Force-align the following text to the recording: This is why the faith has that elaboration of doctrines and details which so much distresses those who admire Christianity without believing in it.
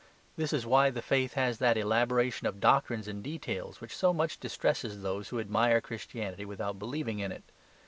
This 0.35 0.51
is 0.51 0.65
why 0.65 0.89
the 0.89 1.03
faith 1.03 1.35
has 1.35 1.59
that 1.59 1.77
elaboration 1.77 2.47
of 2.47 2.59
doctrines 2.59 3.07
and 3.07 3.21
details 3.21 3.79
which 3.79 3.95
so 3.95 4.11
much 4.11 4.39
distresses 4.39 5.03
those 5.03 5.29
who 5.29 5.39
admire 5.39 5.79
Christianity 5.79 6.43
without 6.43 6.79
believing 6.79 7.19
in 7.19 7.31
it. 7.31 7.43